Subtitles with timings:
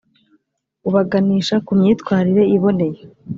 [0.87, 3.01] ubaganisha ku myitwarire iboneye